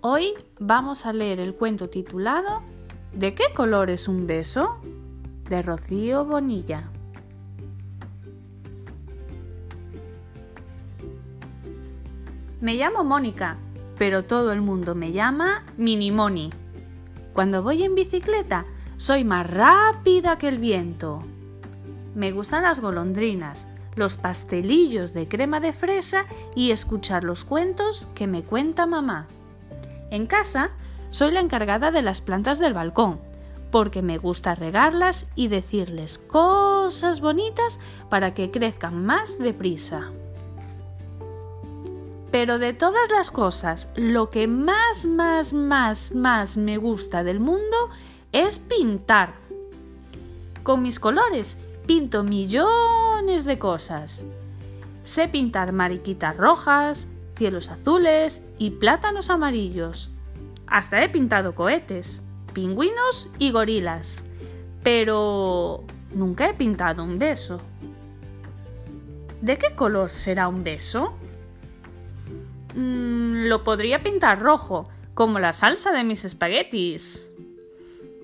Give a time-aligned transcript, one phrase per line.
[0.00, 2.62] Hoy vamos a leer el cuento titulado
[3.12, 4.76] ¿De qué color es un beso?
[5.50, 6.88] de Rocío Bonilla.
[12.60, 13.56] Me llamo Mónica,
[13.98, 16.50] pero todo el mundo me llama Mini Moni.
[17.32, 21.24] Cuando voy en bicicleta, soy más rápida que el viento.
[22.14, 28.28] Me gustan las golondrinas, los pastelillos de crema de fresa y escuchar los cuentos que
[28.28, 29.26] me cuenta mamá.
[30.10, 30.70] En casa
[31.10, 33.20] soy la encargada de las plantas del balcón,
[33.70, 40.10] porque me gusta regarlas y decirles cosas bonitas para que crezcan más deprisa.
[42.30, 47.76] Pero de todas las cosas, lo que más, más, más, más me gusta del mundo
[48.32, 49.34] es pintar.
[50.62, 51.56] Con mis colores
[51.86, 54.26] pinto millones de cosas.
[55.04, 57.06] Sé pintar mariquitas rojas,
[57.38, 60.10] cielos azules y plátanos amarillos.
[60.66, 62.22] Hasta he pintado cohetes,
[62.52, 64.24] pingüinos y gorilas.
[64.82, 67.60] Pero nunca he pintado un beso.
[69.40, 71.14] ¿De qué color será un beso?
[72.74, 77.28] Mm, lo podría pintar rojo, como la salsa de mis espaguetis.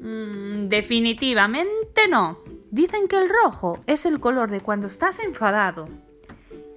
[0.00, 2.38] Mm, definitivamente no.
[2.70, 5.88] Dicen que el rojo es el color de cuando estás enfadado.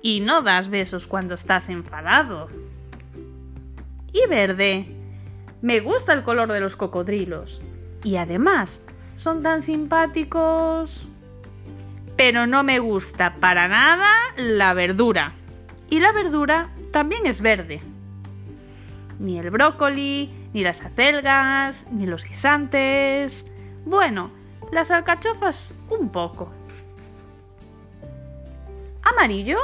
[0.02, 2.49] Y no das besos cuando estás enfadado.
[4.13, 4.88] Y verde.
[5.61, 7.61] Me gusta el color de los cocodrilos.
[8.03, 8.81] Y además,
[9.16, 11.08] son tan simpáticos.
[12.17, 15.33] Pero no me gusta para nada la verdura.
[15.89, 17.81] Y la verdura también es verde.
[19.19, 23.45] Ni el brócoli, ni las acelgas, ni los guisantes.
[23.86, 24.31] Bueno,
[24.71, 26.52] las alcachofas un poco.
[29.03, 29.58] ¿Amarillo?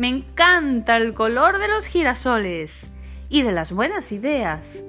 [0.00, 2.90] Me encanta el color de los girasoles
[3.28, 4.82] y de las buenas ideas,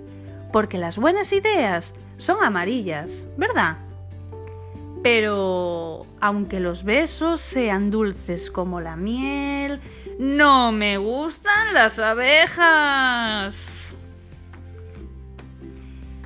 [0.54, 3.76] porque las buenas ideas son amarillas, ¿verdad?
[5.04, 9.82] Pero aunque los besos sean dulces como la miel,
[10.18, 13.98] no me gustan las abejas.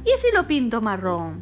[0.05, 1.41] ¿Y si lo pinto marrón?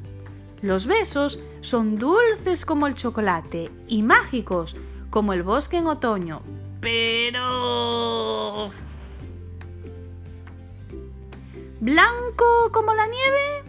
[0.61, 4.77] Los besos son dulces como el chocolate y mágicos
[5.09, 6.41] como el bosque en otoño.
[6.83, 8.71] Pero...
[11.79, 13.63] ¿Blanco como la nieve?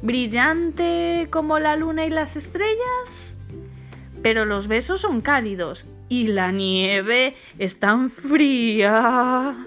[0.00, 3.36] ¿Brillante como la luna y las estrellas?
[4.22, 9.66] Pero los besos son cálidos y la nieve es tan fría.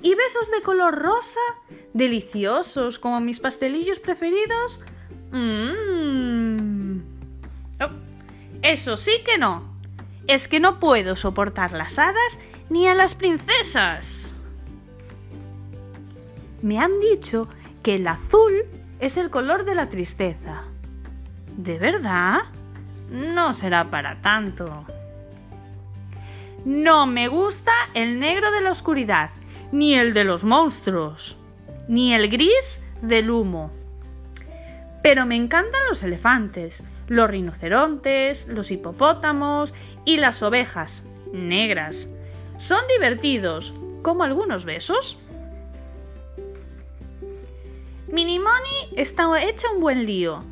[0.00, 1.40] ¿Y besos de color rosa?
[1.92, 4.80] deliciosos como mis pastelillos preferidos.
[5.32, 7.00] Mmm.
[8.62, 9.77] eso sí que no.
[10.28, 12.38] Es que no puedo soportar las hadas
[12.70, 14.34] ni a las princesas.
[16.62, 17.48] Me han dicho
[17.82, 18.52] que el azul
[19.00, 20.62] es el color de la tristeza.
[21.56, 22.38] ¿De verdad?
[23.10, 24.84] No será para tanto.
[26.64, 29.30] No me gusta el negro de la oscuridad,
[29.72, 31.38] ni el de los monstruos
[31.88, 33.72] ni el gris del humo.
[35.02, 39.74] Pero me encantan los elefantes, los rinocerontes, los hipopótamos
[40.04, 41.02] y las ovejas
[41.32, 42.08] negras.
[42.58, 45.18] Son divertidos, como algunos besos.
[48.10, 50.44] Minimoni está hecha un buen lío.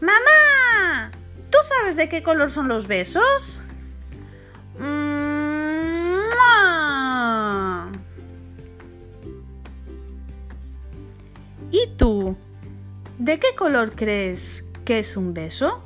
[0.00, 1.10] ¡Mamá!
[1.50, 3.60] ¿Tú sabes de qué color son los besos?
[11.70, 12.36] ¿Y tú?
[13.18, 15.82] ¿De qué color crees que es un beso?